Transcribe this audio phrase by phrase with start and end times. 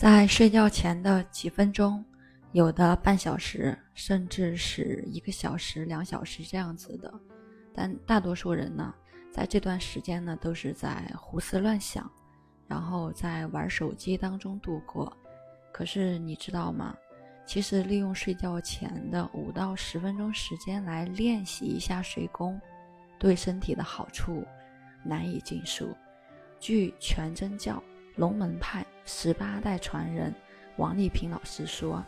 [0.00, 2.02] 在睡觉前的几分钟，
[2.52, 7.12] 有的半小时，甚至是一个小时、两小时这样子的。
[7.74, 8.94] 但大多数人呢，
[9.30, 12.10] 在这段时间呢，都是在胡思乱想，
[12.66, 15.14] 然后在玩手机当中度过。
[15.70, 16.96] 可是你知道吗？
[17.44, 22.58] 其实利用睡觉前的五到十分钟时间来练习一下睡功，
[23.18, 24.46] 对身体的好处
[25.04, 25.94] 难以尽数。
[26.58, 27.82] 据全真教。
[28.16, 30.32] 龙门派十八代传人
[30.76, 32.02] 王立平老师说：“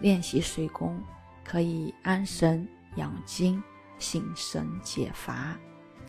[0.00, 0.98] 练习水功
[1.44, 3.62] 可以安神养精、
[3.98, 5.54] 醒神解乏、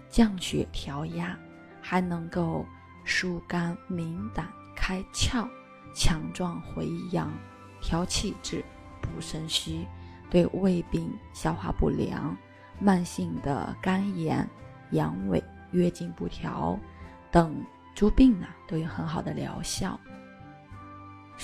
[0.10, 1.38] 降血调压，
[1.82, 2.66] 还能够
[3.04, 5.46] 疏肝明胆、开窍、
[5.94, 7.30] 强壮回阳、
[7.82, 8.64] 调气滞、
[9.02, 9.86] 补肾虚，
[10.30, 12.36] 对胃病、消化不良、
[12.80, 14.50] 慢性的肝炎、
[14.92, 16.80] 阳痿、月经不调
[17.30, 17.62] 等。”
[17.94, 20.00] 诸病呢都有很好的疗效。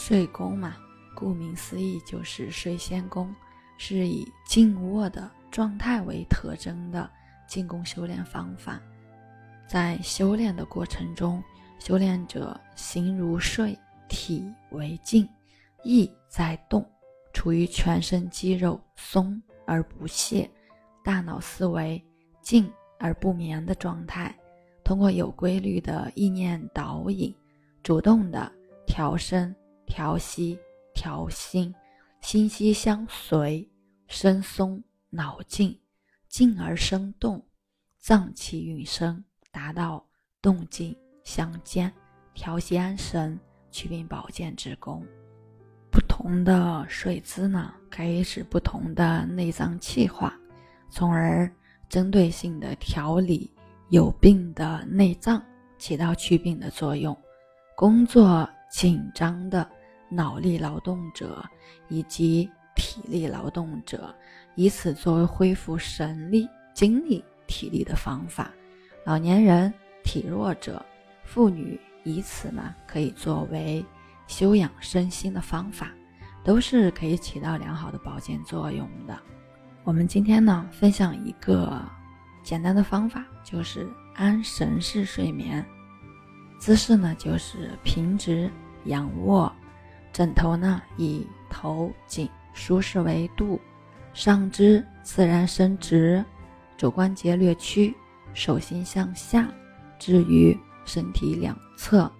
[0.05, 0.75] 睡功嘛，
[1.15, 3.33] 顾名思义就是睡仙功，
[3.77, 7.09] 是以静卧的状态为特征的
[7.47, 8.81] 静功修炼方法。
[9.65, 11.41] 在修炼的过程中，
[11.79, 15.25] 修炼者形如睡，体为静，
[15.83, 16.85] 意在动，
[17.31, 20.51] 处于全身肌肉松而不懈，
[21.01, 22.03] 大脑思维
[22.41, 24.37] 静而不眠的状态。
[24.83, 27.33] 通过有规律的意念导引，
[27.81, 28.51] 主动的
[28.85, 30.57] 调身、调息、
[30.93, 31.73] 调心，
[32.21, 33.69] 心息相随，
[34.07, 35.79] 身松脑静，
[36.27, 37.45] 静而生动，
[37.99, 40.05] 脏气运生，达到
[40.41, 41.91] 动静相间，
[42.33, 43.39] 调息安神、
[43.71, 45.05] 祛病保健之功。
[45.91, 50.37] 不同的睡姿呢，可以使不同的内脏气化，
[50.89, 51.51] 从而
[51.87, 53.49] 针对性的调理。
[53.89, 55.43] 有病的内脏
[55.77, 57.15] 起到祛病的作用，
[57.75, 59.69] 工作紧张的
[60.09, 61.47] 脑力劳动者
[61.89, 64.13] 以及体力劳动者，
[64.55, 68.45] 以此作为恢复神力、精力、体力的方法；
[69.05, 69.71] 老年人、
[70.03, 70.83] 体弱者、
[71.23, 73.85] 妇女以此呢，可以作为
[74.25, 75.91] 修养身心的方法，
[76.43, 79.15] 都是可以起到良好的保健作用的。
[79.83, 81.79] 我们今天呢，分享一个。
[82.41, 85.65] 简单的方法就是安神式睡眠，
[86.59, 88.51] 姿势呢就是平直
[88.85, 89.51] 仰卧，
[90.11, 93.59] 枕头呢以头颈舒适为度，
[94.13, 96.23] 上肢自然伸直，
[96.77, 97.95] 肘关节略屈，
[98.33, 99.47] 手心向下
[99.97, 102.11] 置于身体两侧，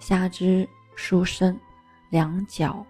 [0.00, 1.58] 下肢舒伸，
[2.10, 2.84] 两脚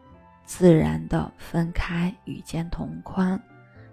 [0.45, 3.41] 自然的分开与肩同宽，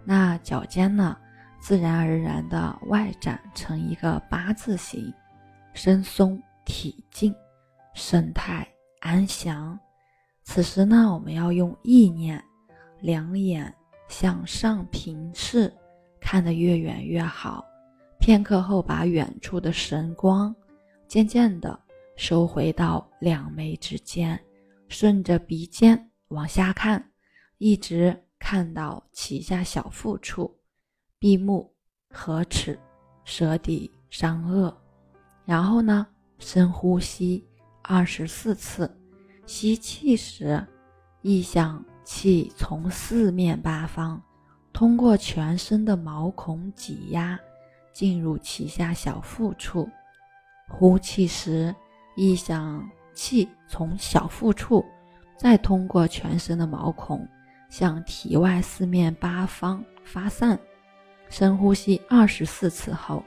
[0.04, 1.18] 那脚尖呢？
[1.62, 5.14] 自然而然的外展成一个八字形，
[5.74, 7.36] 身松体静，
[7.94, 8.66] 神态
[9.00, 9.80] 安详。
[10.44, 12.44] 此时呢，我们要用意念，
[13.02, 13.74] 两眼
[14.08, 15.72] 向上平视，
[16.20, 17.64] 看得越远越好。
[18.20, 20.54] 片刻后，把远处的神光
[21.08, 21.80] 渐渐地
[22.16, 24.40] 收回到两眉之间，
[24.88, 27.12] 顺着鼻尖往下看，
[27.59, 30.54] 一直看到脐下小腹处。
[31.18, 31.74] 闭目
[32.09, 32.80] 合齿，
[33.24, 34.74] 舌底上颚，
[35.46, 36.08] 然后呢，
[36.40, 37.48] 深呼吸
[37.92, 38.96] 二十四次。
[39.48, 40.64] 吸气时，
[41.24, 44.22] 意向气从四面八方
[44.72, 47.40] 通过全身的毛孔挤压，
[47.92, 49.90] 进入脐下小腹处。
[50.68, 51.74] 呼气时，
[52.16, 54.86] 意向气从小腹处
[55.36, 57.28] 再通过全身的毛孔
[57.70, 60.60] 向体外四面八方发散。
[61.28, 63.24] 深呼吸二十四次后，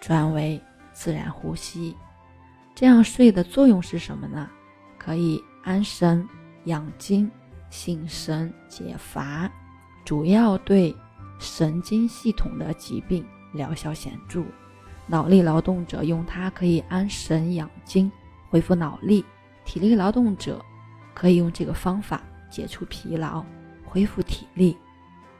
[0.00, 1.96] 转为自然呼吸。
[2.74, 4.50] 这样睡的作用是什么呢？
[4.98, 6.26] 可以安神
[6.64, 7.30] 养精、
[7.70, 9.50] 醒神解乏，
[10.04, 10.94] 主要对
[11.38, 14.42] 神经系统的疾病疗效显著。
[15.06, 18.10] 脑力劳动者用它可以安神养精，
[18.48, 19.22] 恢复脑力；
[19.64, 20.64] 体力劳动者
[21.14, 23.44] 可以用这个方法解除疲劳，
[23.84, 24.76] 恢复体力。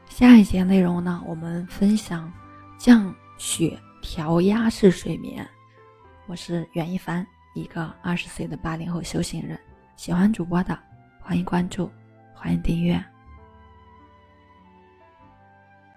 [0.07, 2.31] 下一节内容呢，我们分享
[2.77, 5.45] 降血调压式睡眠。
[6.27, 7.25] 我是袁一凡，
[7.55, 9.57] 一个二十岁的八零后修行人。
[9.95, 10.77] 喜欢主播的，
[11.19, 11.89] 欢迎关注，
[12.33, 13.03] 欢迎订阅。